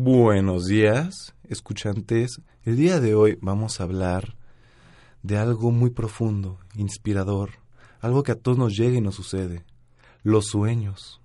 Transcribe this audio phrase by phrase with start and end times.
[0.00, 2.40] Buenos días, escuchantes.
[2.62, 4.36] El día de hoy vamos a hablar
[5.24, 7.54] de algo muy profundo, inspirador,
[8.00, 9.64] algo que a todos nos llega y nos sucede,
[10.22, 11.20] los sueños.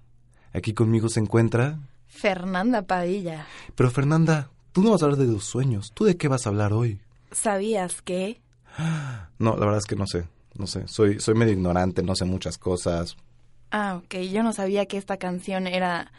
[0.53, 1.77] Aquí conmigo se encuentra...
[2.07, 3.45] Fernanda Padilla.
[3.75, 6.49] Pero Fernanda, tú no vas a hablar de los sueños, ¿tú de qué vas a
[6.49, 6.99] hablar hoy?
[7.31, 8.41] ¿Sabías que?
[9.37, 12.25] No, la verdad es que no sé, no sé, soy, soy medio ignorante, no sé
[12.25, 13.17] muchas cosas.
[13.69, 16.11] Ah, ok, yo no sabía que esta canción era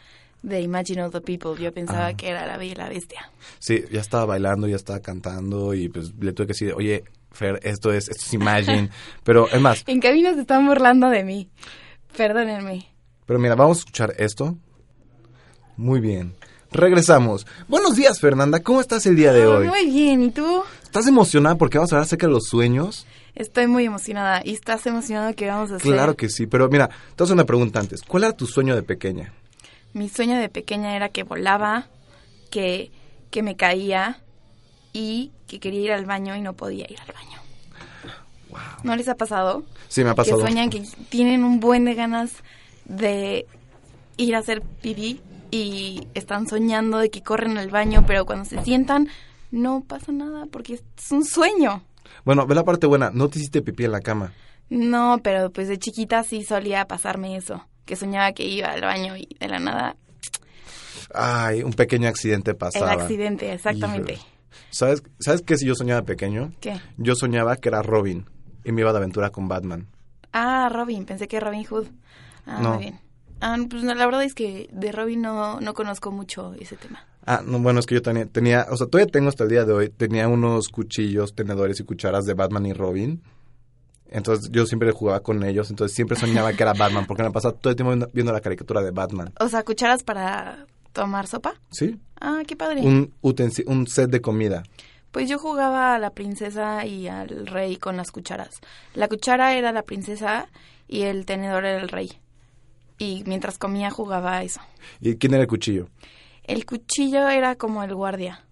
[0.45, 1.61] de Imagine All the People.
[1.61, 2.13] Yo pensaba Ah.
[2.15, 3.29] que era La Bella y la Bestia.
[3.59, 7.59] Sí, ya estaba bailando, ya estaba cantando y pues le tuve que decir, oye, Fer,
[7.63, 8.89] esto es, esto es Imagine.
[9.23, 11.49] pero es más, En cabina se están burlando de mí.
[12.15, 12.87] Perdónenme.
[13.25, 14.55] pero mira, vamos a escuchar esto.
[15.77, 16.33] Muy bien.
[16.71, 17.45] Regresamos.
[17.67, 18.59] Buenos días, Fernanda.
[18.61, 19.67] ¿Cómo estás el día de Ah, hoy?
[19.67, 20.63] Muy bien, ¿y tú?
[20.83, 23.05] ¿Estás emocionada porque vamos a hablar acerca de los sueños?
[23.33, 24.41] Estoy muy emocionada.
[24.45, 25.91] ¿Y estás emocionado que vamos a hacer?
[25.91, 28.01] Claro que sí, pero mira, te hacer una pregunta antes.
[28.03, 29.33] ¿Cuál era tu sueño de pequeña?
[29.95, 31.87] Mi sueño de pequeña era que volaba,
[32.51, 32.91] que,
[33.31, 34.19] que me caía
[34.91, 37.39] y que quería ir al baño y no podía ir al baño.
[38.83, 39.63] ¿No les ha pasado?
[39.87, 40.39] Sí, me ha pasado.
[40.39, 42.33] Que sueñan que tienen un buen de ganas
[42.83, 43.47] de
[44.17, 48.61] ir a hacer pipí y están soñando de que corren al baño, pero cuando se
[48.63, 49.07] sientan
[49.49, 51.83] no pasa nada porque es un sueño.
[52.25, 53.11] Bueno, ve la parte buena.
[53.13, 54.33] No te hiciste pipí en la cama.
[54.69, 59.15] No, pero pues de chiquita sí solía pasarme eso, que soñaba que iba al baño
[59.17, 59.95] y de la nada
[61.13, 62.93] Ay, un pequeño accidente pasaba.
[62.93, 64.17] el accidente, exactamente.
[64.69, 66.53] ¿Sabes, ¿Sabes qué si yo soñaba pequeño?
[66.59, 66.79] ¿Qué?
[66.97, 68.25] Yo soñaba que era Robin
[68.63, 69.87] y me iba de aventura con Batman.
[70.33, 71.87] Ah, Robin, pensé que Robin Hood.
[72.45, 72.73] Ah, No.
[72.75, 72.99] muy bien.
[73.41, 77.05] Ah, pues no, la verdad es que de Robin no, no conozco mucho ese tema.
[77.25, 79.65] Ah, no, bueno, es que yo tenía, tenía, o sea, todavía tengo hasta el día
[79.65, 83.21] de hoy, tenía unos cuchillos, tenedores y cucharas de Batman y Robin.
[84.15, 87.53] Entonces yo siempre jugaba con ellos, entonces siempre soñaba que era Batman, porque me pasaba
[87.53, 89.33] todo el tiempo viendo, viendo la caricatura de Batman.
[89.41, 91.55] O sea, cucharas para tomar sopa.
[91.69, 91.99] ¿Sí?
[92.21, 92.79] Ah, qué padre.
[92.79, 94.63] Un, un set de comida.
[95.11, 98.61] Pues yo jugaba a la princesa y al rey con las cucharas.
[98.93, 100.47] La cuchara era la princesa
[100.87, 102.13] y el tenedor era el rey.
[102.97, 104.61] Y mientras comía jugaba a eso.
[105.01, 105.89] ¿Y quién era el cuchillo?
[106.45, 108.44] El cuchillo era como el guardia.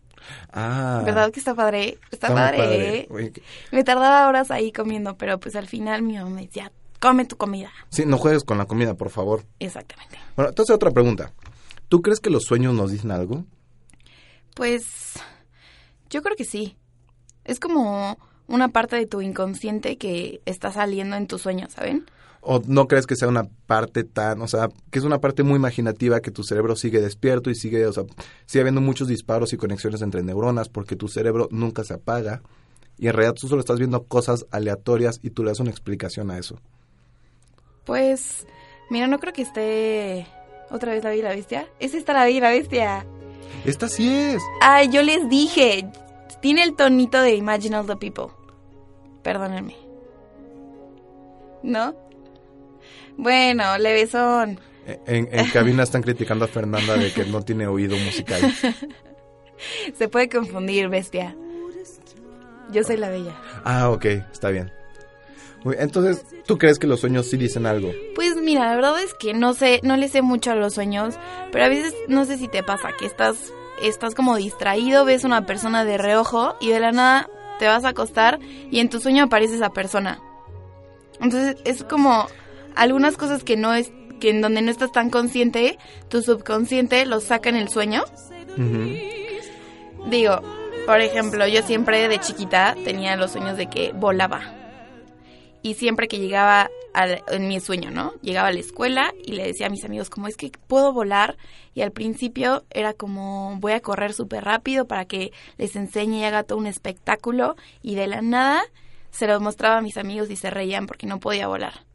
[0.51, 1.01] Ah.
[1.05, 1.97] ¿Verdad que está padre?
[2.11, 3.07] Está, muy padre, ¿eh?
[3.09, 6.71] Oye, que- Me tardaba horas ahí comiendo, pero pues al final mi mamá me decía,
[6.99, 7.71] come tu comida.
[7.89, 9.43] Sí, no juegues con la comida, por favor.
[9.59, 10.17] Exactamente.
[10.35, 11.33] Bueno, entonces otra pregunta.
[11.89, 13.45] ¿Tú crees que los sueños nos dicen algo?
[14.55, 14.85] Pues
[16.09, 16.77] yo creo que sí.
[17.43, 18.17] Es como
[18.47, 22.05] una parte de tu inconsciente que está saliendo en tus sueños, ¿saben?
[22.45, 25.55] ¿O no crees que sea una parte tan, o sea, que es una parte muy
[25.55, 28.03] imaginativa que tu cerebro sigue despierto y sigue, o sea,
[28.45, 32.41] sigue habiendo muchos disparos y conexiones entre neuronas porque tu cerebro nunca se apaga
[32.97, 36.31] y en realidad tú solo estás viendo cosas aleatorias y tú le das una explicación
[36.31, 36.59] a eso?
[37.85, 38.47] Pues,
[38.89, 40.27] mira, no creo que esté
[40.69, 41.67] otra vez la y la Bestia.
[41.79, 43.05] Es esta la y la Bestia.
[43.65, 44.41] Esta sí es.
[44.61, 45.85] Ay, yo les dije.
[46.41, 48.27] Tiene el tonito de Imagine All the People.
[49.21, 49.75] Perdónenme.
[51.61, 51.95] ¿No?
[53.17, 54.59] Bueno, levesón.
[55.05, 58.41] En, en cabina están criticando a Fernanda de que no tiene oído musical.
[59.97, 61.35] Se puede confundir, bestia.
[62.71, 63.35] Yo soy la bella.
[63.63, 64.71] Ah, ok, está bien.
[65.65, 67.91] Entonces, ¿tú crees que los sueños sí dicen algo?
[68.15, 71.15] Pues mira, la verdad es que no sé, no le sé mucho a los sueños,
[71.51, 75.45] pero a veces no sé si te pasa que estás, estás como distraído, ves una
[75.45, 78.39] persona de reojo y de la nada te vas a acostar
[78.71, 80.19] y en tu sueño aparece esa persona.
[81.21, 82.27] Entonces es como
[82.75, 85.77] algunas cosas que no es, que en donde no estás tan consciente,
[86.09, 88.03] tu subconsciente los saca en el sueño.
[90.09, 90.41] Digo,
[90.85, 94.41] por ejemplo, yo siempre de chiquita tenía los sueños de que volaba.
[95.61, 98.13] Y siempre que llegaba al- en mi sueño, ¿no?
[98.21, 101.37] Llegaba a la escuela y le decía a mis amigos como es que puedo volar.
[101.73, 106.23] Y al principio era como voy a correr súper rápido para que les enseñe y
[106.25, 107.55] haga todo un espectáculo.
[107.81, 108.61] Y de la nada
[109.09, 111.85] se los mostraba a mis amigos y se reían porque no podía volar.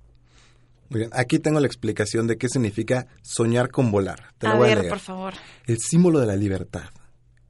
[0.90, 4.32] Muy bien, aquí tengo la explicación de qué significa soñar con volar.
[4.38, 4.88] Te lo voy a leer.
[4.88, 5.34] por favor.
[5.66, 6.90] El símbolo de la libertad.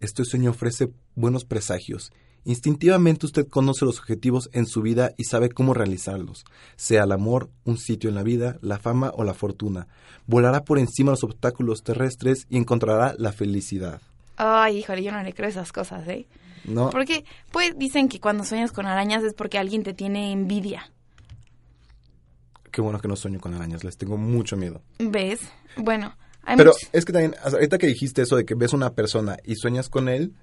[0.00, 2.12] Este sueño ofrece buenos presagios.
[2.44, 6.44] Instintivamente usted conoce los objetivos en su vida y sabe cómo realizarlos,
[6.76, 9.86] sea el amor, un sitio en la vida, la fama o la fortuna.
[10.26, 14.00] Volará por encima de los obstáculos terrestres y encontrará la felicidad.
[14.36, 16.26] Ay, híjole, yo no le creo esas cosas, ¿eh?
[16.64, 16.90] ¿No?
[16.90, 20.90] Porque, pues, dicen que cuando sueñas con arañas es porque alguien te tiene envidia.
[22.70, 24.82] Qué bueno que no sueño con arañas, les tengo mucho miedo.
[24.98, 25.40] ¿Ves?
[25.76, 28.94] Bueno, hay Pero much- es que también, ahorita que dijiste eso de que ves una
[28.94, 30.34] persona y sueñas con él,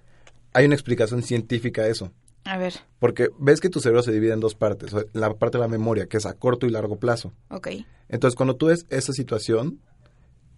[0.53, 2.11] hay una explicación científica a eso.
[2.45, 4.91] A ver, Porque ves que tu cerebro se divide en dos partes.
[5.13, 7.33] La parte de la memoria, que es a corto y largo plazo.
[7.49, 7.69] ok.
[8.07, 9.79] Entonces, cuando tú ves esa situación,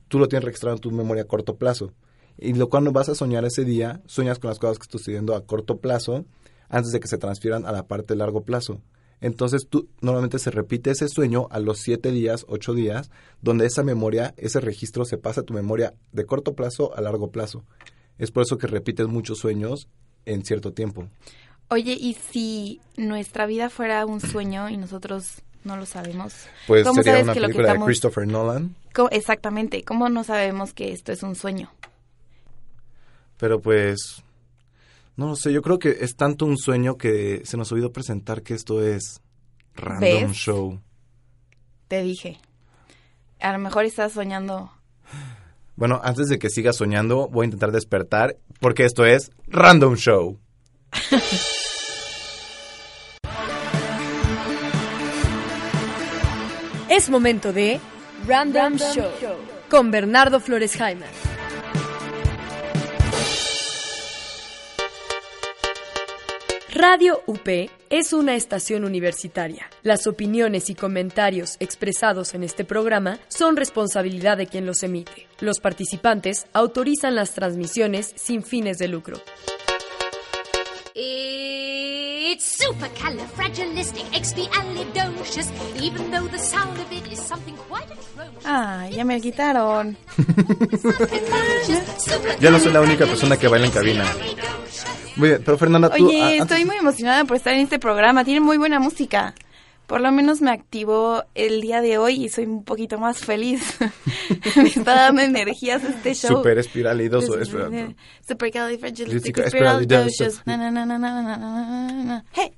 [0.09, 1.93] tú lo tienes registrado en tu memoria a corto plazo.
[2.37, 5.33] Y lo cuando vas a soñar ese día, sueñas con las cosas que estás sucediendo
[5.33, 6.25] a corto plazo
[6.69, 8.81] antes de que se transfieran a la parte de largo plazo.
[9.21, 13.09] Entonces tú normalmente se repite ese sueño a los siete días, ocho días,
[13.41, 17.31] donde esa memoria, ese registro se pasa a tu memoria de corto plazo a largo
[17.31, 17.63] plazo.
[18.19, 19.87] Es por eso que repites muchos sueños
[20.25, 21.07] en cierto tiempo.
[21.69, 26.33] Oye, ¿y si nuestra vida fuera un sueño y nosotros no lo sabemos?
[26.67, 28.75] Pues ¿Cómo sería sabes una que lo que película de estamos- Christopher Nolan,
[29.11, 31.69] Exactamente, ¿cómo no sabemos que esto es un sueño?
[33.37, 34.23] pero pues
[35.17, 38.43] no lo sé, yo creo que es tanto un sueño que se nos olvidó presentar
[38.43, 39.19] que esto es
[39.75, 40.37] Random ¿Ves?
[40.37, 40.79] Show.
[41.87, 42.37] Te dije.
[43.39, 44.71] A lo mejor estás soñando.
[45.75, 50.39] Bueno, antes de que siga soñando, voy a intentar despertar porque esto es Random Show.
[56.89, 57.79] Es momento de
[58.27, 59.09] Random, Show,
[59.69, 61.05] con Bernardo Flores Jaime.
[66.79, 69.67] Radio UP es una estación universitaria.
[69.81, 75.25] Las opiniones y comentarios expresados en este programa son responsabilidad de quien los emite.
[75.39, 79.19] Los participantes autorizan las transmisiones sin fines de lucro.
[82.37, 85.49] It's supercalifragilisticexpialidocious,
[85.81, 88.45] even though the sound of it is something quite atrocious.
[88.45, 89.97] Ah, ya me quitaron.
[92.39, 94.05] Ya no soy la única persona que baila en cabina.
[95.15, 96.05] Muy bien, pero Fernanda, tú...
[96.05, 98.23] Oye, ah, antes- estoy muy emocionada por estar en este programa.
[98.23, 99.33] Tiene muy buena música
[99.87, 103.77] por lo menos me activó el día de hoy y soy un poquito más feliz.
[104.57, 106.37] me está dando energías este show.
[106.37, 107.43] Super espiralidoso.
[107.45, 110.43] Super califragilisticoespiralidoso.
[112.33, 112.53] Hey.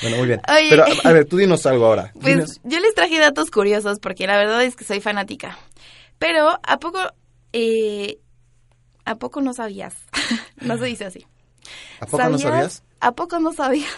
[0.00, 0.40] Bueno, muy bien.
[0.70, 2.12] Pero a ver, tú dinos algo ahora.
[2.20, 5.58] Pues yo les traje datos curiosos porque la verdad es que soy fanática.
[6.18, 7.00] Pero a poco
[7.52, 8.18] eh,
[9.04, 9.94] a poco no sabías.
[10.60, 11.26] no se dice así.
[12.00, 12.84] ¿A poco no sabías?
[13.00, 13.90] ¿A poco no sabías?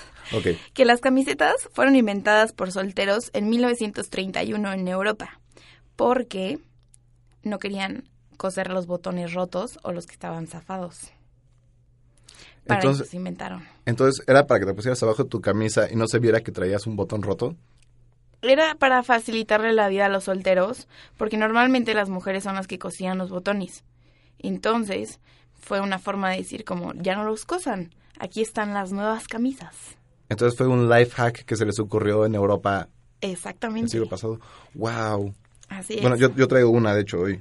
[0.72, 5.40] Que las camisetas fueron inventadas por solteros en 1931 en Europa?
[5.96, 6.58] Porque
[7.42, 11.12] no querían coser los botones rotos o los que estaban zafados.
[12.66, 13.62] Para Entonces- eso se inventaron.
[13.84, 16.52] Entonces, ¿era para que te pusieras abajo de tu camisa y no se viera que
[16.52, 17.56] traías un botón roto?
[18.40, 20.86] Era para facilitarle la vida a los solteros,
[21.16, 23.84] porque normalmente las mujeres son las que cosían los botones.
[24.38, 25.20] Entonces,
[25.54, 29.96] fue una forma de decir como, ya no los cosan, aquí están las nuevas camisas.
[30.34, 32.88] Entonces fue un life hack que se les ocurrió en Europa
[33.20, 33.88] el Exactamente.
[33.90, 34.38] siglo pasado.
[34.74, 35.32] ¡Wow!
[35.68, 36.00] Así es.
[36.02, 37.40] Bueno, yo, yo traigo una, de hecho, hoy.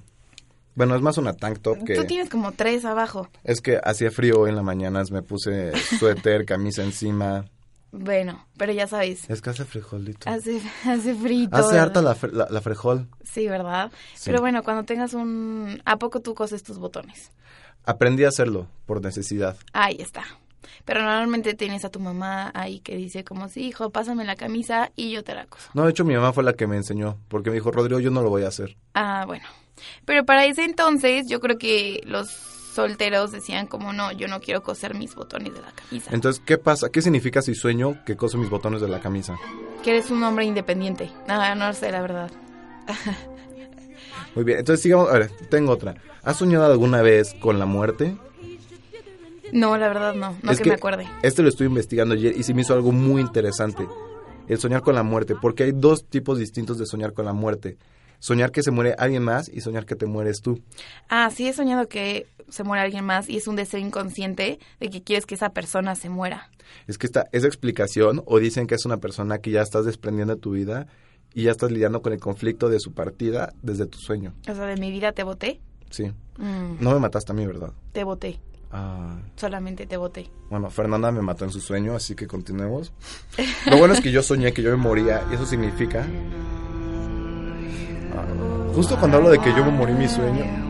[0.75, 1.95] Bueno, es más una tank top que...
[1.95, 3.27] Tú tienes como tres abajo.
[3.43, 7.45] Es que hacía frío hoy en las mañanas, me puse suéter, camisa encima.
[7.91, 10.27] Bueno, pero ya sabéis, Es que hace frijolito.
[10.29, 11.55] hace, hace frito.
[11.55, 13.07] Hace harta la, la, la frejol.
[13.23, 13.91] Sí, ¿verdad?
[14.15, 14.23] Sí.
[14.25, 15.81] Pero bueno, cuando tengas un...
[15.85, 17.31] ¿A poco tú coses tus botones?
[17.85, 19.57] Aprendí a hacerlo por necesidad.
[19.73, 20.23] Ahí está.
[20.85, 24.91] Pero normalmente tienes a tu mamá ahí que dice como, sí, hijo, pásame la camisa
[24.95, 25.69] y yo te la coso.
[25.73, 28.11] No, de hecho mi mamá fue la que me enseñó, porque me dijo, Rodrigo, yo
[28.11, 28.77] no lo voy a hacer.
[28.93, 29.45] Ah, bueno.
[30.05, 34.63] Pero para ese entonces yo creo que los solteros decían como, no, yo no quiero
[34.63, 36.11] coser mis botones de la camisa.
[36.13, 36.89] Entonces, ¿qué pasa?
[36.89, 39.37] ¿Qué significa si sueño que coso mis botones de la camisa?
[39.83, 41.11] que eres un hombre independiente.
[41.27, 42.31] No, no sé, la verdad.
[44.35, 45.09] Muy bien, entonces sigamos.
[45.11, 45.95] A ver, tengo otra.
[46.23, 48.17] ¿Has soñado alguna vez con la muerte?
[49.53, 51.07] No, la verdad no, no Es que, me acuerde.
[51.21, 53.87] Este lo estoy investigando ayer y se me hizo algo muy interesante.
[54.47, 57.77] El soñar con la muerte, porque hay dos tipos distintos de soñar con la muerte.
[58.19, 60.61] Soñar que se muere alguien más y soñar que te mueres tú.
[61.09, 64.89] Ah, sí he soñado que se muere alguien más y es un deseo inconsciente de
[64.89, 66.49] que quieres que esa persona se muera.
[66.87, 70.35] Es que esta, esa explicación, o dicen que es una persona que ya estás desprendiendo
[70.35, 70.87] de tu vida
[71.33, 74.33] y ya estás lidiando con el conflicto de su partida desde tu sueño.
[74.49, 75.59] O sea, de mi vida te voté.
[75.89, 76.05] Sí.
[76.37, 77.71] Mm, No me mataste a mí, ¿verdad?
[77.91, 78.39] te voté.
[78.75, 80.29] Ah, Solamente te voté.
[80.49, 82.91] bueno, Fernanda me mató en su sueño, así que continuemos.
[83.69, 86.03] Lo bueno es que yo soñé que yo me moría y eso significa...
[88.15, 88.25] Ah,
[88.73, 90.43] justo cuando hablo de que yo me morí mi sueño,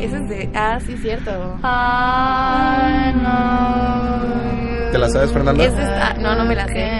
[0.00, 0.50] Ese es de...
[0.54, 1.30] Ah, sí, cierto.
[4.90, 5.64] ¿te la sabes, Fernanda?
[5.64, 5.72] Es...
[5.76, 6.90] ah, no, no me la sé.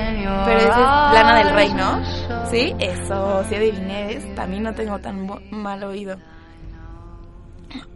[0.44, 2.02] Pero ese es Lana del Rey, ¿no?
[2.50, 4.06] Sí, eso, sí adiviné.
[4.06, 4.34] ¿ves?
[4.34, 6.16] También no tengo tan mal oído.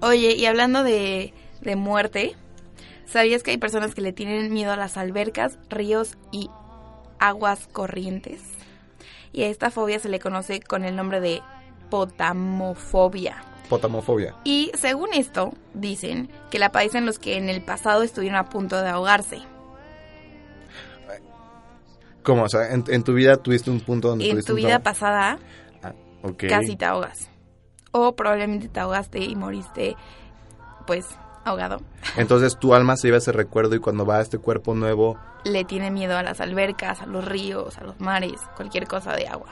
[0.00, 2.34] Oye, y hablando de, de muerte,
[3.06, 6.50] ¿sabías que hay personas que le tienen miedo a las albercas, ríos y
[7.18, 8.42] aguas corrientes?
[9.32, 11.42] Y a esta fobia se le conoce con el nombre de
[11.90, 13.42] potamofobia.
[13.68, 14.34] Potamofobia.
[14.44, 18.80] Y según esto, dicen que la padecen los que en el pasado estuvieron a punto
[18.80, 19.40] de ahogarse.
[22.22, 22.44] ¿Cómo?
[22.44, 25.38] O sea, en, en tu vida tuviste un punto donde En tuviste tu vida pasada
[25.82, 25.92] Ah,
[26.48, 27.30] casi te ahogas.
[27.96, 29.96] O probablemente te ahogaste y moriste,
[30.86, 31.06] pues,
[31.44, 31.80] ahogado.
[32.16, 35.64] Entonces tu alma se lleva ese recuerdo y cuando va a este cuerpo nuevo, Le
[35.64, 39.50] tiene miedo a las albercas, a los ríos, a los mares, cualquier cosa de agua.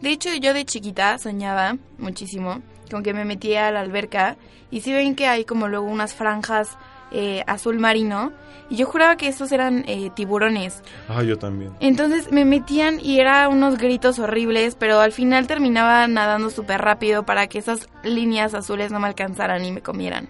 [0.00, 4.36] De hecho, yo de chiquita soñaba muchísimo con que me metía a la alberca
[4.70, 6.76] y si ven que hay como luego unas franjas
[7.14, 8.32] eh, azul marino
[8.68, 10.82] y yo juraba que estos eran eh, tiburones.
[11.08, 11.72] ah, yo también.
[11.80, 17.24] Entonces me metían y era unos gritos horribles, pero al final terminaba nadando súper rápido
[17.24, 20.28] para que esas líneas azules no me alcanzaran y me comieran.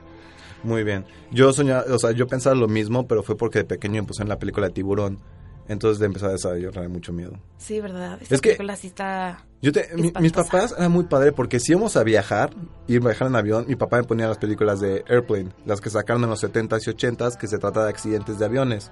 [0.63, 1.05] Muy bien.
[1.31, 4.23] Yo soñaba, o sea, yo pensaba lo mismo, pero fue porque de pequeño me puse
[4.23, 5.19] en la película de Tiburón.
[5.69, 7.33] Entonces de empezar a desarrollar mucho miedo.
[7.57, 8.19] Sí, ¿verdad?
[8.21, 9.45] Esta Es que- sí está...
[9.63, 12.51] Yo te- mi- mis papás eran muy padre porque si íbamos a viajar,
[12.87, 15.89] ir a viajar en avión, mi papá me ponía las películas de Airplane, las que
[15.89, 18.91] sacaron en los 70s y 80s, que se trata de accidentes de aviones.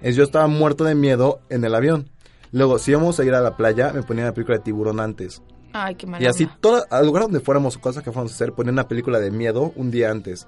[0.00, 2.08] Es, yo estaba muerto de miedo en el avión.
[2.52, 5.42] Luego, si íbamos a ir a la playa, me ponía la película de Tiburón antes.
[5.72, 8.34] Ay, qué mala Y así, toda, al lugar donde fuéramos o cosas que fuéramos a
[8.36, 10.46] hacer, ponía una película de miedo un día antes.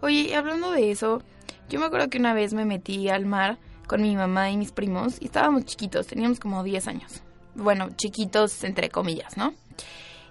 [0.00, 1.22] Oye, hablando de eso,
[1.68, 4.72] yo me acuerdo que una vez me metí al mar con mi mamá y mis
[4.72, 7.22] primos y estábamos chiquitos, teníamos como 10 años.
[7.54, 9.54] Bueno, chiquitos entre comillas, ¿no?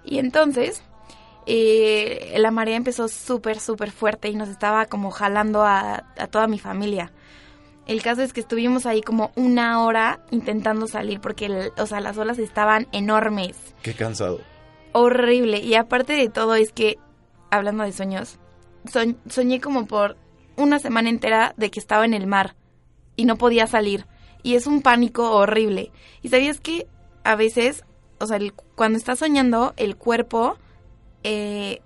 [0.04, 0.82] Y entonces
[1.46, 6.46] eh, la marea empezó súper, súper fuerte y nos estaba como jalando a, a toda
[6.46, 7.12] mi familia.
[7.86, 12.00] El caso es que estuvimos ahí como una hora intentando salir porque, el- o sea,
[12.00, 14.40] las olas estaban enormes Qué cansado.
[14.92, 15.58] horrible.
[15.58, 16.96] Y aparte de todo es que,
[17.50, 18.38] hablando de sueños,
[18.86, 20.16] soñ- soñé como por
[20.56, 22.54] una semana entera de que estaba en el mar
[23.16, 24.06] y no podía salir.
[24.42, 25.90] Y es un pánico horrible.
[26.22, 26.86] ¿Y sabías que
[27.24, 27.84] a veces,
[28.18, 30.56] o sea, el- cuando estás soñando, el cuerpo
[31.22, 31.80] eh,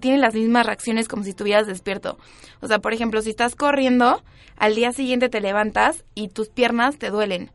[0.00, 2.18] tiene las mismas reacciones como si estuvieras despierto?
[2.60, 4.22] O sea, por ejemplo, si estás corriendo,
[4.56, 7.50] al día siguiente te levantas y tus piernas te duelen.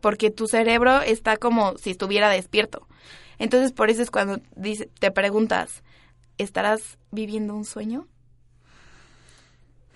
[0.00, 2.86] Porque tu cerebro está como si estuviera despierto.
[3.38, 5.82] Entonces, por eso es cuando dice, te preguntas,
[6.38, 8.06] ¿estarás viviendo un sueño?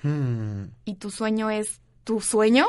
[0.02, 0.64] Hmm.
[0.85, 2.66] ¿Y tu sueño es tu sueño?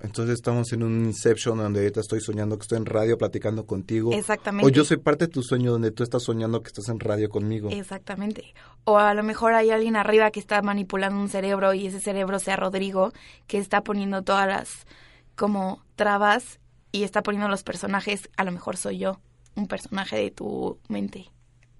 [0.00, 4.12] Entonces estamos en un Inception donde ahorita estoy soñando que estoy en radio platicando contigo.
[4.12, 4.66] Exactamente.
[4.66, 7.28] O yo soy parte de tu sueño donde tú estás soñando que estás en radio
[7.28, 7.68] conmigo.
[7.70, 8.54] Exactamente.
[8.84, 12.38] O a lo mejor hay alguien arriba que está manipulando un cerebro y ese cerebro
[12.38, 13.12] sea Rodrigo,
[13.48, 14.86] que está poniendo todas las
[15.34, 16.60] como trabas
[16.92, 19.20] y está poniendo los personajes, a lo mejor soy yo,
[19.56, 21.30] un personaje de tu mente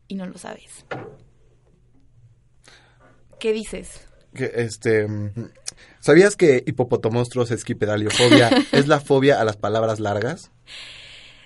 [0.09, 0.85] y no lo sabes.
[3.39, 4.08] ¿Qué dices?
[4.35, 5.07] Que, este,
[6.01, 10.51] ¿Sabías que hipopotomostros esquipedaliofobia es la fobia a las palabras largas?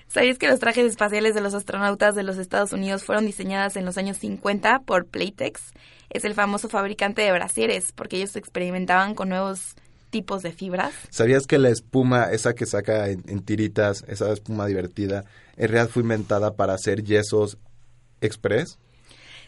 [0.09, 3.87] ¿Sabías que los trajes espaciales de los astronautas de los Estados Unidos fueron diseñadas en
[3.87, 5.73] los años 50 por Playtex?
[6.11, 9.75] Es el famoso fabricante de brasieres, porque ellos experimentaban con nuevos
[10.11, 10.93] tipos de fibras.
[11.09, 15.25] ¿Sabías que la espuma, esa que saca en, en tiritas, esa espuma divertida,
[15.57, 17.57] en realidad fue inventada para hacer yesos
[18.21, 18.79] express?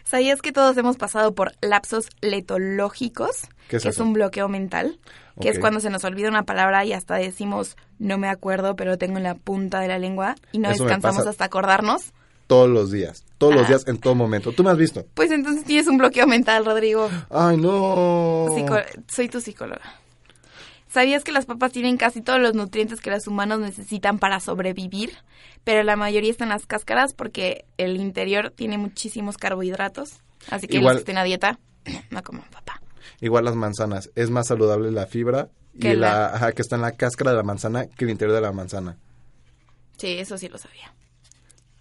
[0.04, 3.49] ¿Sabías que todos hemos pasado por lapsos letológicos?
[3.68, 4.02] ¿Qué es que eso?
[4.02, 4.99] es un bloqueo mental,
[5.40, 8.99] que es cuando se nos olvida una palabra y hasta decimos no me acuerdo, pero
[8.99, 12.12] tengo en la punta de la lengua y no Eso descansamos hasta acordarnos.
[12.46, 13.68] Todos los días, todos los Ah.
[13.68, 14.52] días, en todo momento.
[14.52, 15.06] ¿Tú me has visto?
[15.14, 17.08] Pues entonces tienes un bloqueo mental, Rodrigo.
[17.30, 18.46] ¡Ay, no!
[18.54, 18.76] Psico-
[19.08, 19.80] soy tu psicóloga.
[20.94, 25.10] ¿Sabías que las papas tienen casi todos los nutrientes que los humanos necesitan para sobrevivir?
[25.64, 30.20] Pero la mayoría están en las cáscaras porque el interior tiene muchísimos carbohidratos.
[30.50, 31.58] Así que Igual- los que estén a dieta,
[32.10, 32.80] no coman papa.
[33.20, 34.08] Igual las manzanas.
[34.14, 37.32] Es más saludable la fibra y Que la, la- ajá, que está en la cáscara
[37.32, 38.96] de la manzana que el interior de la manzana.
[39.96, 40.94] Sí, eso sí lo sabía.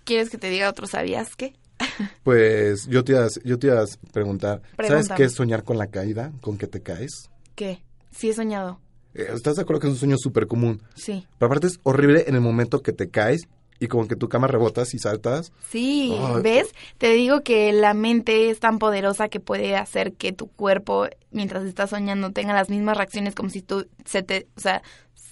[0.05, 1.53] ¿Quieres que te diga otro sabías qué?
[2.23, 5.77] Pues yo te iba a, yo te iba a preguntar, ¿sabes qué es soñar con
[5.77, 6.31] la caída?
[6.41, 7.29] ¿Con que te caes?
[7.55, 7.83] ¿Qué?
[8.11, 8.79] Sí he soñado.
[9.13, 10.81] Eh, ¿Estás de acuerdo que es un sueño súper común?
[10.95, 11.25] Sí.
[11.37, 13.47] Pero aparte es horrible en el momento que te caes
[13.79, 15.51] y como que tu cama rebotas y saltas.
[15.69, 16.15] Sí.
[16.41, 16.69] ¿ves?
[16.97, 21.65] Te digo que la mente es tan poderosa que puede hacer que tu cuerpo, mientras
[21.65, 24.81] estás soñando, tenga las mismas reacciones como si tú, se te, o sea,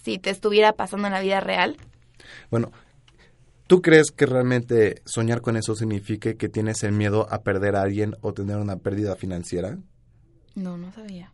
[0.03, 1.77] si te estuviera pasando en la vida real.
[2.49, 2.71] Bueno,
[3.67, 7.83] ¿tú crees que realmente soñar con eso signifique que tienes el miedo a perder a
[7.83, 9.77] alguien o tener una pérdida financiera?
[10.55, 11.31] No, no sabía.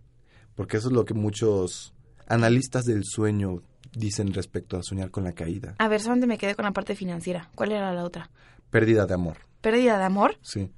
[0.54, 1.94] Porque eso es lo que muchos
[2.27, 3.62] analistas del sueño
[3.93, 5.75] dicen respecto a soñar con la caída.
[5.79, 7.50] A ver, solamente me quedé con la parte financiera.
[7.55, 8.29] ¿Cuál era la otra?
[8.69, 10.38] Pérdida de amor, ¿Pérdida de amor?
[10.41, 10.72] sí.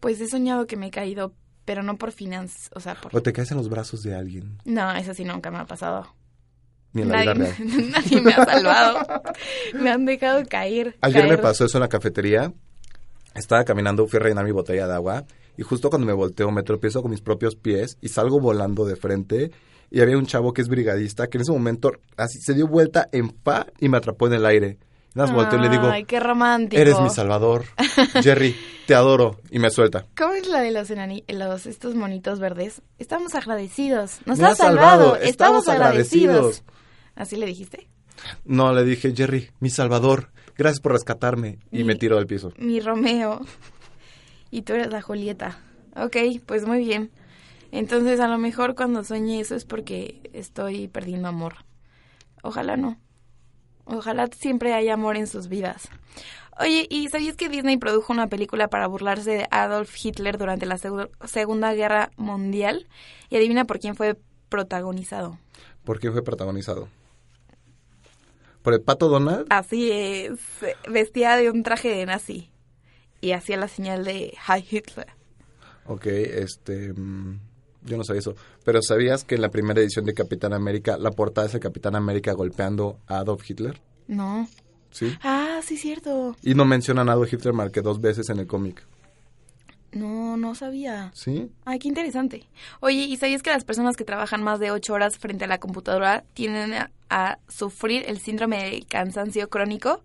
[0.00, 1.32] Pues he soñado que me he caído,
[1.64, 3.16] pero no por finanzas, o sea, por...
[3.16, 6.14] O te caes en los brazos de alguien, No, eso sí nunca me ha pasado.
[6.92, 7.90] ni en la vida Nadie, real.
[7.90, 8.98] nadie me ha salvado.
[9.80, 10.96] me han dejado caer.
[11.00, 12.52] Ayer me pasó eso en la cafetería.
[13.34, 15.24] Estaba caminando, fui a rellenar mi botella de agua
[15.56, 18.96] y justo cuando me volteo me tropiezo con mis propios pies y salgo volando de
[18.96, 19.52] frente
[19.94, 23.08] y había un chavo que es brigadista que en ese momento así se dio vuelta
[23.12, 24.78] en fa y me atrapó en el aire.
[25.14, 26.82] Las volteo y le digo, Ay, qué romántico.
[26.82, 27.64] eres mi salvador.
[28.20, 28.56] Jerry,
[28.88, 29.38] te adoro.
[29.52, 30.06] Y me suelta.
[30.18, 32.82] ¿Cómo es la de los, enani- los estos monitos verdes?
[32.98, 34.18] Estamos agradecidos.
[34.26, 35.16] Nos has salvado, salvado.
[35.22, 36.34] estamos agradecidos.
[36.34, 36.62] agradecidos.
[37.14, 37.86] ¿Así le dijiste?
[38.44, 40.30] No, le dije, Jerry, mi salvador.
[40.58, 41.58] Gracias por rescatarme.
[41.70, 42.52] Y me tiro del piso.
[42.58, 43.40] Mi Romeo.
[44.50, 45.58] Y tú eres la Julieta.
[45.96, 47.12] Ok, pues muy bien.
[47.76, 51.56] Entonces, a lo mejor cuando sueñe eso es porque estoy perdiendo amor.
[52.42, 53.00] Ojalá no.
[53.84, 55.88] Ojalá siempre haya amor en sus vidas.
[56.60, 60.76] Oye, ¿y sabías que Disney produjo una película para burlarse de Adolf Hitler durante la
[60.78, 62.86] Segu- Segunda Guerra Mundial?
[63.28, 64.16] Y adivina por quién fue
[64.48, 65.38] protagonizado.
[65.84, 66.88] ¿Por qué fue protagonizado?
[68.62, 69.46] ¿Por el pato Donald?
[69.50, 70.38] Así es,
[70.88, 72.50] vestía de un traje de nazi
[73.20, 75.08] y hacía la señal de Hi Hitler.
[75.86, 76.92] Ok, este...
[76.94, 77.40] mm,
[77.84, 78.34] yo no sabía eso.
[78.64, 81.96] Pero ¿sabías que en la primera edición de Capitán América, la portada es el Capitán
[81.96, 83.80] América golpeando a Adolf Hitler?
[84.08, 84.48] No.
[84.90, 85.16] Sí.
[85.22, 86.36] Ah, sí, cierto.
[86.42, 88.82] Y no mencionan a Adolf Hitler más que dos veces en el cómic.
[89.92, 91.12] No, no sabía.
[91.14, 91.50] ¿Sí?
[91.64, 92.48] Ay, qué interesante.
[92.80, 95.58] Oye, ¿y sabías que las personas que trabajan más de ocho horas frente a la
[95.58, 100.02] computadora tienden a, a sufrir el síndrome de cansancio crónico?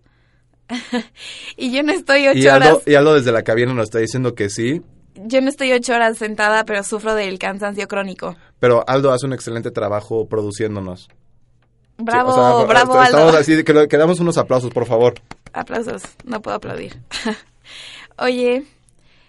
[1.56, 3.98] y yo no estoy ocho Y Aldo, horas, y Aldo desde la cabina nos está
[3.98, 4.82] diciendo que sí,
[5.14, 8.36] yo no estoy ocho horas sentada, pero sufro del cansancio crónico.
[8.58, 11.08] pero Aldo hace un excelente trabajo produciéndonos.
[11.08, 13.38] Sí, Bravo, o sea, bravo, Estamos Aldo.
[13.38, 15.14] así, que, lo- que damos unos aplausos, por favor.
[15.52, 16.98] Aplausos, no puedo aplaudir.
[18.18, 18.64] Oye,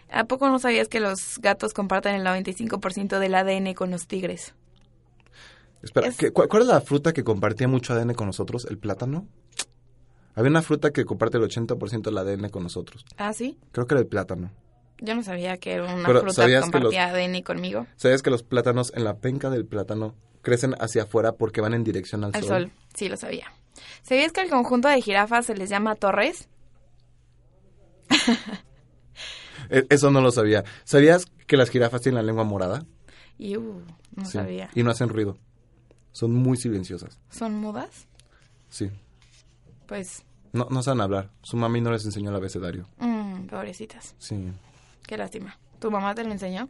[0.09, 4.53] ¿a poco no sabías que los gatos comparten el 95% del ADN con los tigres?
[5.83, 8.65] Espera, Es- ¿qué- cuál, cuál es la fruta que compartía mucho ADN con nosotros?
[8.69, 9.27] ¿El plátano?
[10.35, 13.03] Había una fruta que comparte el 80% del ADN con nosotros.
[13.17, 13.57] ¿Ah, sí?
[13.73, 14.51] Creo que era el plátano.
[15.01, 17.87] Yo no sabía que era una Pero, fruta que ¿sabías que compartía ADN conmigo.
[17.97, 21.83] ¿Sabías que los plátanos en la penca del plátano crecen hacia afuera porque van en
[21.83, 23.51] dirección al, Al sol, sí lo sabía.
[24.03, 26.47] ¿Sabías que al conjunto de jirafas se les llama torres?
[29.69, 30.63] E- Eso no lo sabía.
[30.83, 32.85] ¿Sabías que las jirafas tienen la lengua morada?
[33.37, 33.81] Y uh,
[34.15, 34.33] no Sí.
[34.33, 34.69] sabía.
[34.75, 35.37] Y no hacen ruido.
[36.11, 37.19] Son muy silenciosas.
[37.29, 38.07] ¿Son mudas?
[38.69, 38.89] Sí.
[39.87, 40.23] Pues,
[40.53, 41.29] No, no saben hablar.
[41.41, 42.87] Su mami no les enseñó el abecedario.
[42.99, 44.15] mm, pobrecitas.
[44.19, 44.51] Sí.
[45.11, 45.57] Qué lástima.
[45.79, 46.69] ¿Tu mamá te lo enseñó?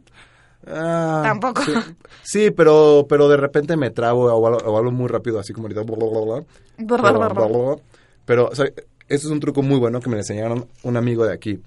[0.66, 1.62] Ah, Tampoco.
[1.62, 1.72] Sí,
[2.24, 5.68] Sí, pero, pero de repente me trabo o hablo, o hablo muy rápido, así como
[5.68, 5.82] ahorita.
[5.82, 7.76] bla, bla, bla, bla, bla, bla, bla.
[8.24, 8.74] Pero, o sea, eso
[9.06, 11.60] es un truco muy bueno que me enseñaron un amigo de aquí.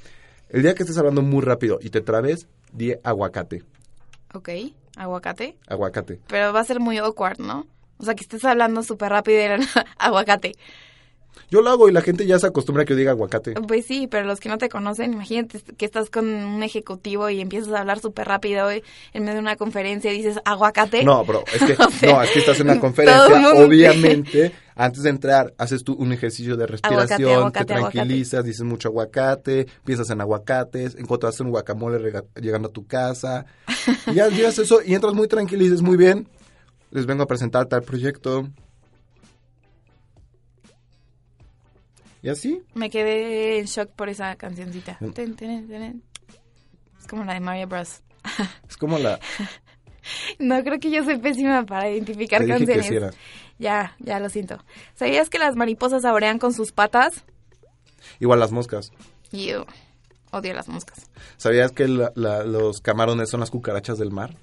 [0.50, 3.64] El día que estés hablando muy rápido y te trabes, di aguacate.
[4.34, 4.50] Ok,
[4.98, 5.56] aguacate.
[5.68, 6.20] Aguacate.
[6.28, 7.68] Pero va a ser muy awkward, ¿no?
[8.00, 9.66] O sea, que estés hablando súper rápido y
[9.98, 10.52] aguacate.
[11.50, 13.54] Yo lo hago y la gente ya se acostumbra a que yo diga aguacate.
[13.54, 17.41] Pues sí, pero los que no te conocen, imagínate que estás con un ejecutivo y
[17.41, 21.04] empiezas a hablar súper rápido y en medio de una conferencia y dices aguacate.
[21.04, 25.04] No, bro, es que, O sea, no, es que estás en una conferencia, obviamente, antes
[25.04, 29.67] de entrar, haces tú un ejercicio de respiración, Aguacate, te aguacate, tranquilizas, dices mucho aguacate,
[29.86, 33.45] piensas en aguacates, encuentras un guacamole llegando a tu casa,
[34.08, 36.28] y ya llegas eso y entras muy tranquilo y dices, muy bien,
[36.91, 38.50] les vengo a presentar tal proyecto.
[42.26, 44.98] Y así, Me quedé en shock por esa cancioncita.
[45.00, 45.12] Mm.
[45.12, 46.04] Ten, ten, ten.
[47.00, 48.02] Es como la de Mario Bros.
[48.68, 49.20] es como la...
[50.40, 52.88] No, creo que yo soy pésima para identificar Te dije que canciones.
[52.88, 53.12] sí era.
[53.60, 54.58] Ya, ya lo siento.
[54.96, 57.24] ¿Sabías que las mariposas saborean con sus patas?
[58.20, 58.92] Igual las moscas.
[59.32, 59.68] Yo
[60.32, 61.08] odio las moscas.
[61.38, 64.36] ¿Sabías que la- la- los camarones son las cucarachas del mar?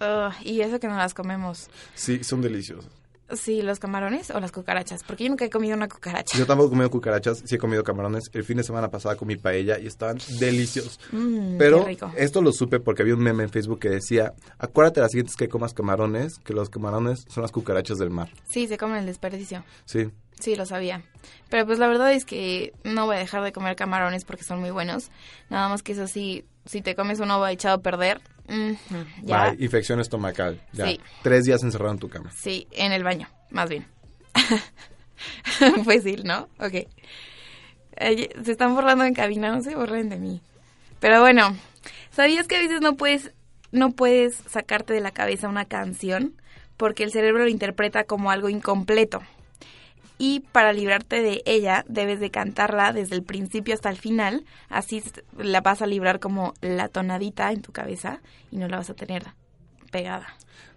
[0.00, 1.70] Ugh, y eso que no las comemos.
[1.94, 2.90] Sí, son deliciosos.
[3.32, 5.02] Sí, los camarones o las cucarachas.
[5.04, 6.36] Porque yo nunca he comido una cucaracha.
[6.36, 8.24] Yo tampoco he comido cucarachas, sí he comido camarones.
[8.32, 11.00] El fin de semana pasada comí paella y estaban deliciosos.
[11.12, 15.10] Mm, Pero esto lo supe porque había un meme en Facebook que decía, acuérdate las
[15.10, 18.30] siguientes que comas camarones, que los camarones son las cucarachas del mar.
[18.48, 19.64] Sí, se comen el desperdicio.
[19.84, 20.10] Sí.
[20.38, 21.02] Sí, lo sabía.
[21.50, 24.60] Pero pues la verdad es que no voy a dejar de comer camarones porque son
[24.60, 25.10] muy buenos.
[25.50, 28.20] Nada más que eso sí, si te comes uno echado a perder,
[29.22, 29.50] ya.
[29.50, 30.60] Bye, infección estomacal.
[30.72, 30.86] Ya.
[30.86, 31.00] Sí.
[31.22, 32.30] Tres días encerrado en tu cama.
[32.32, 33.86] Sí, en el baño, más bien.
[35.84, 36.48] pues sí, ¿no?
[36.58, 36.86] Ok.
[37.98, 40.40] Se están borrando en cabina, no se borren de mí.
[40.98, 41.56] Pero bueno,
[42.10, 43.32] ¿sabías que a veces no puedes,
[43.70, 46.34] no puedes sacarte de la cabeza una canción?
[46.76, 49.20] Porque el cerebro lo interpreta como algo incompleto.
[50.24, 54.44] Y para librarte de ella, debes de cantarla desde el principio hasta el final.
[54.68, 55.02] Así
[55.36, 58.20] la vas a librar como la tonadita en tu cabeza
[58.52, 59.24] y no la vas a tener
[59.90, 60.28] pegada.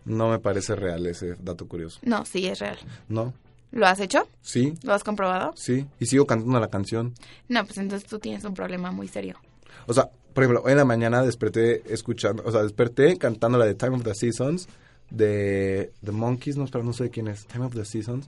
[0.03, 1.99] No me parece real ese dato curioso.
[2.01, 2.79] No, sí, es real.
[3.08, 3.36] ¿No?
[3.71, 4.27] ¿Lo has hecho?
[4.41, 5.53] Sí, ¿Lo has comprobado?
[5.55, 5.86] sí.
[5.99, 7.13] Y sigo cantando la canción.
[7.47, 9.38] No, pues entonces tú tienes un problema muy serio.
[9.86, 13.65] O sea, por ejemplo, hoy en la mañana desperté escuchando, o sea, desperté cantando la
[13.65, 14.67] de Time of the Seasons
[15.12, 18.27] de The Monkeys, no, espera, no sé quién es, Time of the Seasons.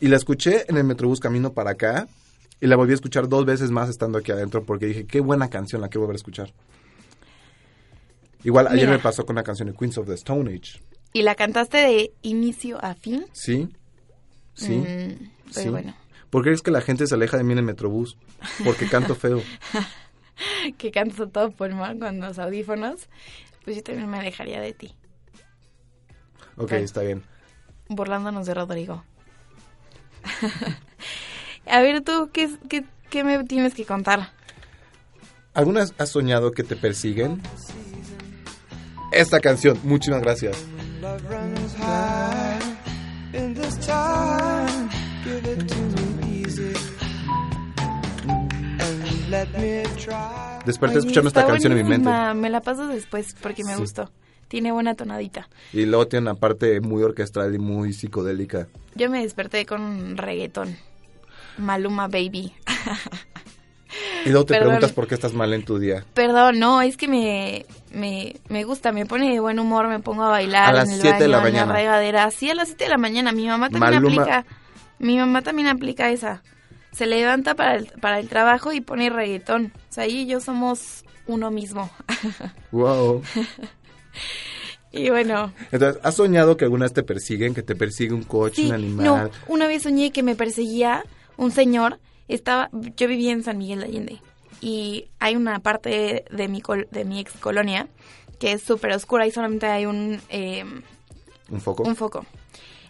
[0.00, 2.08] Y la escuché en el Metrobús camino para acá
[2.60, 5.48] y la volví a escuchar dos veces más estando aquí adentro porque dije, qué buena
[5.48, 6.52] canción, la quiero volver a escuchar.
[8.44, 8.98] Igual ayer Mira.
[8.98, 10.80] me pasó con la canción de Queens of the Stone Age.
[11.12, 13.24] ¿Y la cantaste de inicio a fin?
[13.32, 13.68] ¿Sí?
[14.54, 14.76] ¿Sí?
[14.76, 15.68] Mm, pero sí.
[15.70, 15.94] bueno,
[16.30, 18.16] ¿Por qué es que la gente se aleja de mí en el Metrobús?
[18.64, 19.40] Porque canto feo.
[20.78, 23.08] que cantas a todo pulmón con los audífonos,
[23.64, 24.94] pues yo también me alejaría de ti,
[26.58, 27.22] Ok, está bien.
[27.88, 29.04] burlándonos de Rodrigo.
[31.70, 34.30] a ver, tú, ¿qué, qué, qué me tienes que contar?
[35.54, 37.40] ¿Alguna has soñado que te persiguen?
[39.12, 40.56] Esta canción, muchísimas gracias.
[50.64, 52.08] Desperté Oye, escuchando esta canción en mi mente.
[52.08, 53.80] buenísima, Me la paso después porque me Sí.
[53.80, 54.10] gustó.
[54.48, 55.48] Tiene buena tonadita.
[55.72, 58.68] Y luego tiene una parte muy orquestral y muy psicodélica.
[58.94, 60.76] Yo me desperté con un reggaetón.
[61.58, 62.52] Maluma Baby.
[64.24, 64.68] Y luego te Perdón.
[64.68, 66.04] preguntas por qué estás mal en tu día.
[66.14, 70.24] Perdón, no, es que me, me, me gusta, me pone de buen humor, me pongo
[70.24, 71.72] a bailar A las en el 7 de la en mañana.
[71.72, 72.30] regadera.
[72.30, 73.32] Sí, a las 7 de la mañana.
[73.32, 74.46] Mi mamá también Maluma- aplica.
[74.98, 76.42] Mi mamá también aplica esa.
[76.92, 79.72] Se levanta para el, para el trabajo y pone reggaetón.
[79.90, 81.90] O sea, ella y yo somos uno mismo.
[82.72, 83.22] Wow.
[84.92, 87.54] Y bueno, Entonces, ¿has soñado que alguna vez te persiguen?
[87.54, 89.04] Que te persigue un coche, sí, un animal.
[89.04, 91.04] no, una vez soñé que me perseguía
[91.36, 91.98] un señor.
[92.28, 94.20] Estaba, yo vivía en San Miguel de Allende
[94.60, 97.88] y hay una parte de mi col- de mi ex colonia
[98.40, 100.64] que es súper oscura y solamente hay un eh,
[101.50, 101.82] ¿Un foco?
[101.84, 102.26] un foco.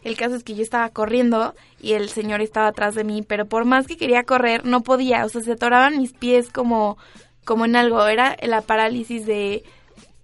[0.03, 3.47] El caso es que yo estaba corriendo y el señor estaba atrás de mí, pero
[3.47, 5.25] por más que quería correr, no podía.
[5.25, 6.97] O sea, se atoraban mis pies como,
[7.45, 8.07] como en algo.
[8.07, 9.65] Era la parálisis de,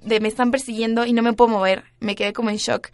[0.04, 1.84] de me están persiguiendo y no me puedo mover.
[2.00, 2.88] Me quedé como en shock.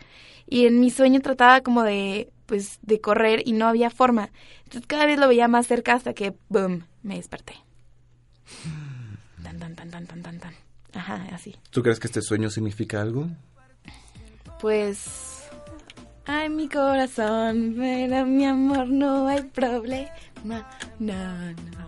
[0.46, 4.30] Y en mi sueño trataba como de, pues, de correr y no había forma.
[4.64, 7.54] Entonces cada vez lo veía más cerca hasta que, boom, me desperté.
[9.42, 10.54] Tan, tan, tan, tan, tan, tan, tan.
[10.94, 11.54] Ajá, así.
[11.70, 13.28] ¿Tú crees que este sueño significa algo?
[14.60, 15.44] Pues.
[16.26, 20.10] Ay, mi corazón, pero mi amor, no hay problema.
[20.98, 21.87] No, no.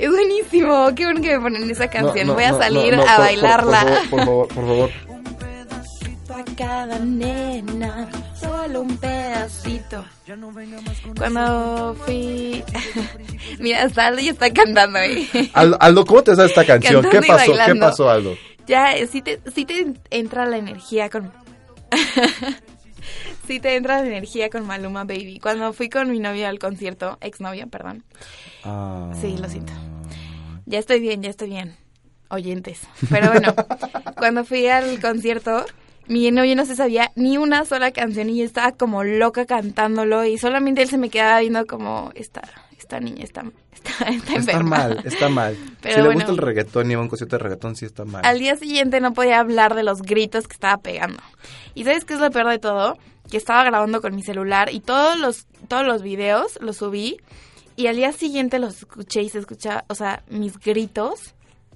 [0.00, 0.88] Es buenísimo.
[0.94, 2.26] Qué bueno que me ponen esa canción.
[2.26, 3.84] No, no, Voy a no, salir no, no, a por- bailarla.
[3.84, 4.90] Por, por favor, por favor.
[6.34, 10.04] A cada nena, solo un pedacito.
[11.18, 12.64] Cuando fui.
[13.58, 15.28] Mira, hasta Aldo ya está cantando ahí.
[15.52, 17.02] Aldo, Aldo, ¿cómo te sabes esta canción?
[17.02, 17.52] ¿Qué Cantando pasó?
[17.66, 18.36] ¿Qué pasó, Aldo?
[18.66, 21.30] Ya, sí te, sí te entra la energía con...
[23.50, 25.40] sí te entra la energía con Maluma Baby.
[25.40, 28.04] Cuando fui con mi novio al concierto, exnovio, perdón.
[28.62, 29.10] Ah.
[29.20, 29.72] Sí, lo siento.
[30.66, 31.74] Ya estoy bien, ya estoy bien.
[32.28, 32.82] Oyentes.
[33.10, 33.52] Pero bueno,
[34.16, 35.66] cuando fui al concierto,
[36.06, 40.24] mi novio no se sabía ni una sola canción y yo estaba como loca cantándolo
[40.24, 42.42] y solamente él se me quedaba viendo como esta,
[42.78, 43.42] esta niña está,
[43.74, 45.56] está, está mal, está mal.
[45.82, 48.04] Pero si le gusta el reggaetón y va a un concierto de reggaetón, sí está
[48.04, 48.24] mal.
[48.24, 51.20] Al día siguiente no podía hablar de los gritos que estaba pegando.
[51.74, 52.96] ¿Y sabes qué es lo peor de todo?
[53.30, 57.18] Que estaba grabando con mi celular y todos los, todos los videos los subí
[57.76, 61.34] y al día siguiente los escuché y se escuchaba, o sea, mis gritos.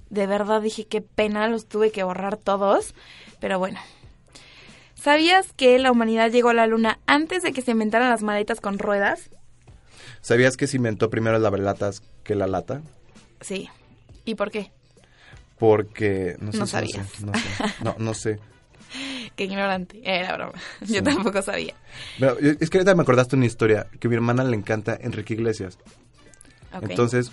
[0.09, 2.93] De verdad dije qué pena, los tuve que borrar todos.
[3.39, 3.79] Pero bueno.
[4.93, 8.59] ¿Sabías que la humanidad llegó a la luna antes de que se inventaran las maletas
[8.59, 9.29] con ruedas?
[10.21, 12.81] ¿Sabías que se inventó primero el labrelatas que la lata?
[13.41, 13.69] Sí.
[14.25, 14.71] ¿Y por qué?
[15.57, 16.35] Porque...
[16.39, 17.07] No, sé No sabías.
[17.09, 17.73] sé, no sé.
[17.83, 18.39] No, no sé.
[19.35, 20.01] Qué ignorante.
[20.03, 20.53] Era broma.
[20.81, 21.73] Yo tampoco sabía.
[22.19, 24.97] Pero, yo- es que ahorita me acordaste una historia que a mi hermana le encanta
[24.99, 25.77] Enrique Iglesias.
[26.73, 26.83] Ok.
[26.89, 27.31] Entonces,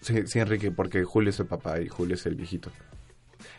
[0.00, 2.70] sí, sí, Enrique, porque Julio es el papá y Julio es el viejito.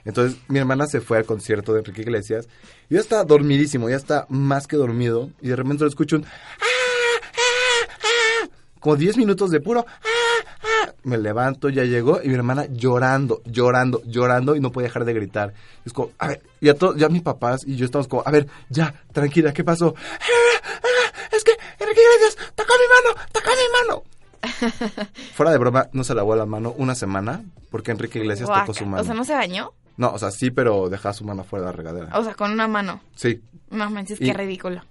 [0.04, 2.48] Entonces, mi hermana se fue al concierto de Enrique Iglesias.
[2.90, 5.32] Y yo estaba dormidísimo, ya está más que dormido.
[5.42, 6.26] Y de repente lo escucho un...
[6.26, 6.28] "Ah,
[6.62, 8.50] ah, ah",
[8.80, 9.86] Como 10 minutos de puro...
[11.06, 12.20] Me levanto, ya llegó.
[12.22, 14.56] Y mi hermana llorando, llorando, llorando.
[14.56, 15.54] Y no podía dejar de gritar.
[15.86, 18.48] Es como, a ver, ya, to- ya mis papás y yo estamos como, a ver,
[18.70, 19.94] ya, tranquila, ¿qué pasó?
[19.98, 20.18] "Ah,
[20.84, 24.04] ah, Es que Enrique Iglesias tocó mi mano, tocó mi mano.
[25.34, 28.66] Fuera de broma, no se lavó la mano una semana porque Enrique Iglesias Guaca.
[28.66, 29.02] tocó su mano.
[29.02, 29.74] O sea, ¿no se bañó?
[29.98, 32.18] No, o sea, sí, pero dejaba su mano fuera de la regadera.
[32.20, 33.02] O sea, con una mano.
[33.16, 33.42] Sí.
[33.70, 34.82] No manches, Y- qué ridículo.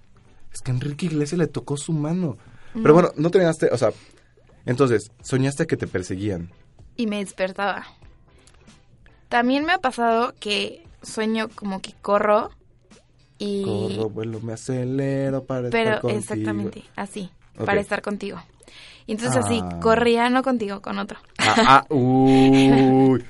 [0.53, 2.37] Es que Enrique Iglesias le tocó su mano.
[2.73, 3.91] Pero bueno, no terminaste, o sea,
[4.65, 6.51] entonces, soñaste que te perseguían.
[6.97, 7.85] Y me despertaba.
[9.29, 12.51] También me ha pasado que sueño como que corro
[13.37, 13.63] y...
[13.63, 16.19] Corro, vuelo, me acelero para pero estar contigo.
[16.19, 17.29] exactamente, así,
[17.65, 18.41] para estar contigo.
[19.07, 19.79] Y entonces así, Ah.
[19.81, 21.19] corría, no contigo, con otro.
[21.37, 23.23] Ah, ah, uy.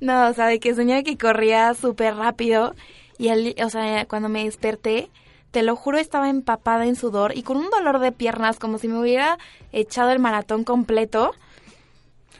[0.00, 2.74] No, o sea, de que soñaba que corría súper rápido
[3.18, 5.10] y, al- o sea, cuando me desperté,
[5.52, 8.88] te lo juro, estaba empapada en sudor y con un dolor de piernas, como si
[8.88, 9.38] me hubiera
[9.70, 11.32] echado el maratón completo.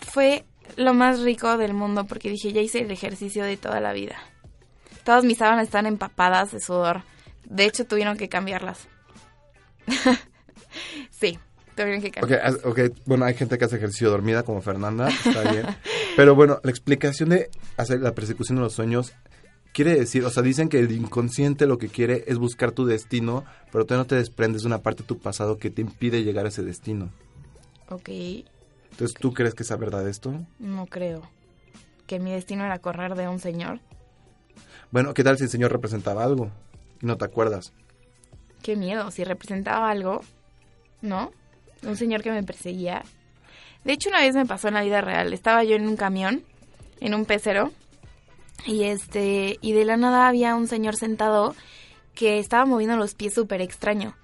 [0.00, 0.44] Fue
[0.76, 4.16] lo más rico del mundo porque dije, ya hice el ejercicio de toda la vida.
[5.04, 7.02] Todas mis sábanas están empapadas de sudor.
[7.44, 8.88] De hecho, tuvieron que cambiarlas.
[11.10, 11.38] sí,
[11.76, 12.54] tuvieron que cambiarlas.
[12.56, 15.66] as- ok, bueno, hay gente que hace ejercicio dormida como Fernanda, está bien.
[16.16, 19.12] Pero bueno, la explicación de hacer la persecución de los sueños
[19.72, 23.44] quiere decir, o sea, dicen que el inconsciente lo que quiere es buscar tu destino,
[23.70, 26.44] pero tú no te desprendes de una parte de tu pasado que te impide llegar
[26.46, 27.10] a ese destino.
[27.88, 30.32] Ok, Entonces, ¿tú crees que es verdad esto?
[30.58, 31.22] no creo.
[32.06, 33.80] Que mi destino era correr de un señor.
[34.90, 36.50] Bueno, ¿qué tal si el Señor representaba algo
[37.00, 37.72] y no te acuerdas?
[38.62, 40.20] Qué miedo, si representaba algo,
[41.00, 41.32] ¿no?
[41.86, 43.02] Un señor que me perseguía.
[43.84, 45.32] De hecho, una vez me pasó en la vida real.
[45.32, 46.42] Estaba yo en un camión,
[47.00, 47.72] en un pecero,
[48.66, 51.54] y este, y de la nada había un señor sentado
[52.14, 54.16] que estaba moviendo los pies súper extraño.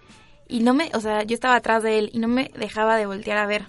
[0.46, 3.06] Y no me, o sea, yo estaba atrás de él y no me dejaba de
[3.06, 3.66] voltear a ver.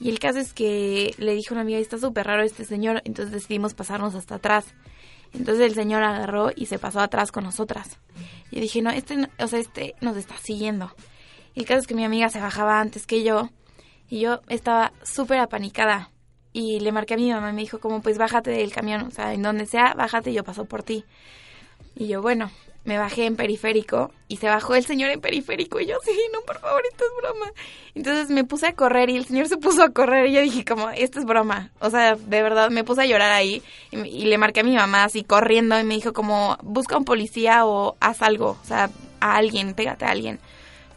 [0.00, 3.02] Y el caso es que le dije a una amiga, está súper raro este señor,
[3.04, 4.66] entonces decidimos pasarnos hasta atrás.
[5.32, 7.98] Entonces el señor agarró y se pasó atrás con nosotras.
[8.50, 10.94] Y dije, no, este, o sea, este nos está siguiendo.
[11.54, 13.50] Y el caso es que mi amiga se bajaba antes que yo
[14.08, 16.10] y yo estaba súper apanicada.
[16.54, 19.10] Y le marqué a mi mamá y me dijo como, pues bájate del camión, o
[19.10, 21.04] sea, en donde sea, bájate, yo paso por ti.
[21.96, 22.50] Y yo, bueno,
[22.84, 26.42] me bajé en periférico y se bajó el señor en periférico y yo, sí, no,
[26.42, 27.52] por favor, esto es broma.
[27.94, 30.64] Entonces me puse a correr y el señor se puso a correr y yo dije
[30.64, 31.70] como, esto es broma.
[31.80, 34.76] O sea, de verdad, me puse a llorar ahí y, y le marqué a mi
[34.76, 38.90] mamá así corriendo y me dijo como, busca un policía o haz algo, o sea,
[39.20, 40.38] a alguien, pégate a alguien.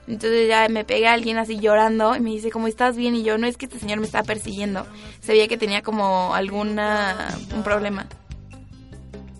[0.08, 3.14] Entonces ya me pegué a alguien así llorando y me dice, ¿cómo estás bien?
[3.16, 4.86] Y yo, no es que este señor me está persiguiendo.
[5.20, 8.08] Se veía que tenía como alguna, un problema.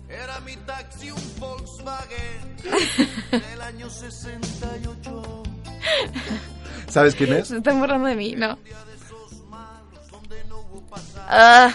[0.08, 2.56] Era mi taxi un Volkswagen
[3.30, 5.42] del año 68.
[6.88, 7.48] ¿Sabes quién es?
[7.48, 8.58] Se están burlando de mí, no.
[11.30, 11.72] Ah,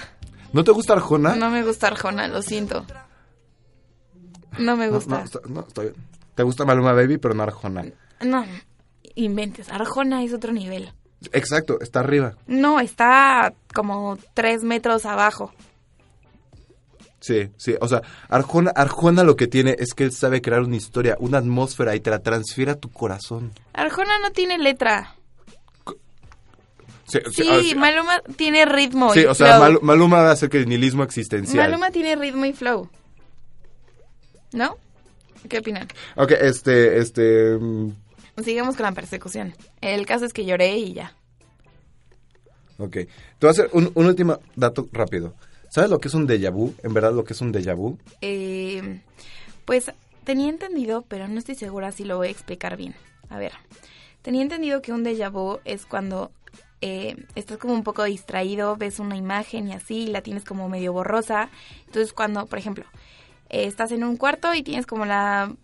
[0.52, 1.36] ¿No te gusta Arjona?
[1.36, 2.86] no me gusta Arjona, lo siento.
[4.60, 5.18] No me No, gusta.
[5.18, 5.96] no, está, no, está bien.
[6.36, 7.86] Te gusta Maluma Baby, pero no Arjona.
[8.22, 8.46] No,
[9.16, 9.70] inventes.
[9.70, 10.92] Arjona es otro nivel.
[11.32, 12.36] Exacto, está arriba.
[12.48, 15.54] No, está como tres metros abajo.
[17.22, 20.76] Sí, sí, o sea, Arjona, Arjona lo que tiene es que él sabe crear una
[20.76, 23.54] historia, una atmósfera y te la transfiere a tu corazón.
[23.72, 25.16] Arjona no tiene letra.
[27.06, 29.60] Sí, Sí, sí, Maluma tiene ritmo sí, y o sea.
[29.60, 31.70] Mal- Maluma va a hacer que el nihilismo existencial.
[31.70, 32.90] Maluma tiene ritmo y flow.
[34.52, 34.78] ¿No?
[35.48, 35.88] ¿Qué opinan?
[36.16, 37.92] Ok, este, este, mm,
[38.42, 39.54] Sigamos con la persecución.
[39.82, 41.16] El caso es que lloré y ya.
[42.78, 42.92] ok.
[42.92, 43.08] Te
[43.42, 45.36] voy a hacer un, un último dato rápido.
[45.70, 46.74] ¿Sabes lo que es un déjà vu?
[46.84, 47.98] En verdad, lo que es un déjà vu.
[48.22, 49.02] Eh,
[49.66, 49.92] pues
[50.24, 52.94] tenía entendido, pero no estoy segura si lo voy a explicar bien.
[53.30, 53.54] A ver,
[54.22, 56.32] tenía entendido que un déjà vu es cuando
[56.82, 60.70] eh, estás como un poco distraído, ves una imagen y así, y la tienes como
[60.70, 61.50] medio borrosa.
[61.88, 62.86] Entonces cuando, por ejemplo,
[63.50, 65.56] eh, estás en un cuarto y tienes como la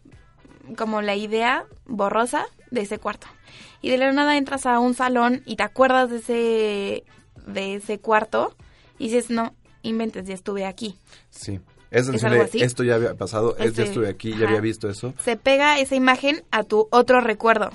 [0.77, 3.27] como la idea borrosa de ese cuarto.
[3.82, 7.03] Y de la nada entras a un salón y te acuerdas de ese
[7.47, 8.55] de ese cuarto
[8.97, 10.95] y dices, "No, inventes, ya estuve aquí."
[11.29, 11.60] Sí.
[11.91, 12.62] Es, ¿Es decir, algo así?
[12.62, 15.15] esto ya había pasado, es, ya Este, estuve aquí, ya había visto eso.
[15.23, 17.71] se pega esa imagen a tu otro recuerdo,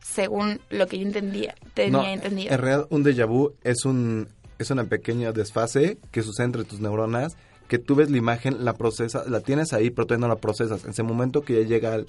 [0.00, 2.52] según lo que yo entendía, tenía No, entendido.
[2.52, 4.28] En realidad, un déjà vu es un
[4.58, 7.36] es una pequeña desfase que sucede entre tus neuronas,
[7.72, 10.84] que tú ves la imagen, la procesas, la tienes ahí, pero todavía no la procesas.
[10.84, 12.06] En ese momento que ya llega el-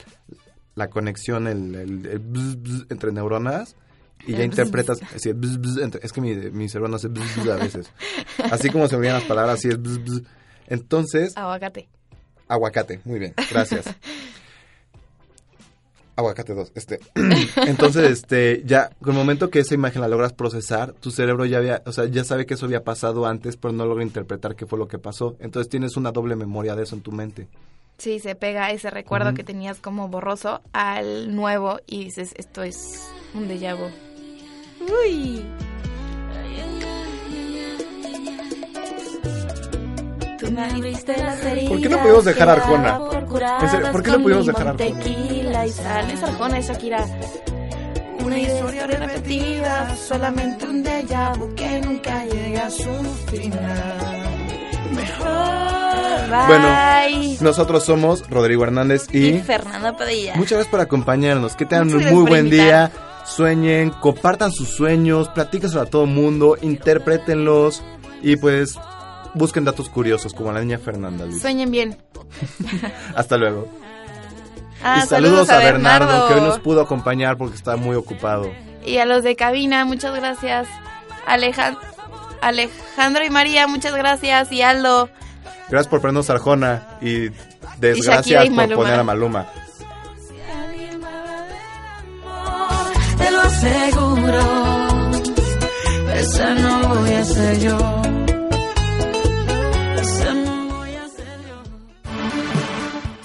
[0.75, 3.77] la conexión, el, el- el bzz, bzz entre neuronas,
[4.27, 7.47] y ya interpretas, así, bzz, bzz entre- es que mi, mi cerebro no hace bzz,
[7.49, 7.89] a veces.
[8.51, 9.77] Así como se me las palabras, así es.
[10.67, 11.87] Entonces, Aguacate.
[12.49, 13.85] Aguacate, muy bien, gracias.
[16.15, 16.99] Aguacate 2, este.
[17.67, 21.57] Entonces, este, ya, con el momento que esa imagen la logras procesar, tu cerebro ya
[21.57, 24.65] había, o sea, ya sabe que eso había pasado antes, pero no logra interpretar qué
[24.65, 25.35] fue lo que pasó.
[25.39, 27.47] Entonces tienes una doble memoria de eso en tu mente.
[27.97, 33.07] Sí, se pega ese recuerdo que tenías como borroso al nuevo y dices, esto es
[33.33, 33.85] un déjà vu.
[35.05, 35.43] Uy.
[40.43, 42.99] Tú me abriste las ¿Por qué no pudimos dejar Arjona?
[42.99, 44.77] por curadas En serio, ¿por qué no pudimos dejar Arjona?
[44.77, 46.11] Tequila y sal.
[46.11, 47.05] Es Arjona, es Shakira.
[48.25, 52.89] Una historia repetida, solamente un déjà vu que nunca llega a su
[53.29, 54.23] final.
[54.91, 56.47] Mejor.
[56.47, 56.67] Bueno.
[57.41, 60.35] Nosotros somos Rodrigo Hernández y y Fernanda Padilla.
[60.35, 61.55] muchas gracias por acompañarnos.
[61.55, 62.65] Que tengan un muy buen invitar.
[62.65, 62.91] día.
[63.25, 67.81] Sueñen, compartan sus sueños, platíquenselo a todo el mundo, interprétenlos
[68.21, 68.77] y pues
[69.33, 71.41] busquen datos curiosos como la niña Fernanda Luis.
[71.41, 71.97] Sueñen bien.
[73.15, 73.67] Hasta luego.
[74.83, 76.27] Ah, y saludos, a, Bernardo, Bernardo.
[76.27, 78.51] que hoy nos pudo acompañar porque está muy ocupado.
[78.85, 80.67] Y a los de cabina, muchas gracias.
[81.25, 81.77] Alejan-
[82.41, 84.51] Alejandro y María, muchas gracias.
[84.51, 85.09] Y Aldo.
[85.69, 87.29] Gracias por ponernos Arjona y
[87.79, 89.47] desgracias y por poner a Maluma.
[93.17, 94.39] te lo aseguro.
[96.13, 97.77] Esa no voy a ser yo.